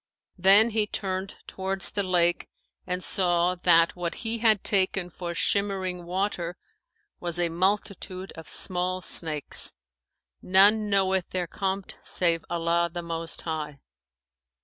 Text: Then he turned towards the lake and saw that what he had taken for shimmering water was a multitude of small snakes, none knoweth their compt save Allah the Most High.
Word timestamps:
Then 0.39 0.71
he 0.71 0.87
turned 0.87 1.35
towards 1.45 1.91
the 1.91 2.01
lake 2.01 2.49
and 2.87 3.03
saw 3.03 3.53
that 3.53 3.95
what 3.95 4.15
he 4.25 4.39
had 4.39 4.63
taken 4.63 5.11
for 5.11 5.35
shimmering 5.35 6.05
water 6.05 6.57
was 7.19 7.39
a 7.39 7.49
multitude 7.49 8.31
of 8.31 8.49
small 8.49 9.01
snakes, 9.01 9.75
none 10.41 10.89
knoweth 10.89 11.29
their 11.29 11.45
compt 11.45 11.97
save 12.01 12.43
Allah 12.49 12.89
the 12.91 13.03
Most 13.03 13.43
High. 13.43 13.79